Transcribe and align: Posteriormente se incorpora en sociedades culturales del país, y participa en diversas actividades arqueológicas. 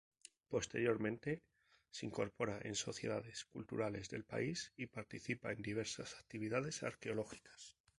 Posteriormente 0.49 1.43
se 1.91 2.07
incorpora 2.07 2.57
en 2.63 2.73
sociedades 2.73 3.45
culturales 3.45 4.09
del 4.09 4.23
país, 4.23 4.71
y 4.75 4.87
participa 4.87 5.51
en 5.51 5.61
diversas 5.61 6.15
actividades 6.19 6.81
arqueológicas. 6.81 7.77